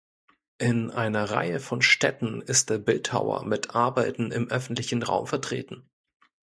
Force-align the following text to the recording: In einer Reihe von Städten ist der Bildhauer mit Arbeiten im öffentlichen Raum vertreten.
In 0.57 0.89
einer 0.89 1.25
Reihe 1.29 1.59
von 1.59 1.83
Städten 1.83 2.41
ist 2.41 2.71
der 2.71 2.79
Bildhauer 2.79 3.45
mit 3.45 3.75
Arbeiten 3.75 4.31
im 4.31 4.49
öffentlichen 4.49 5.03
Raum 5.03 5.27
vertreten. 5.27 5.87